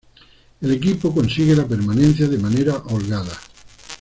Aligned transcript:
El 0.61 0.71
equipo 0.71 1.13
consigue 1.13 1.55
la 1.55 1.67
permanencia 1.67 2.27
de 2.27 2.39
manera 2.39 2.75
holgada. 2.87 3.37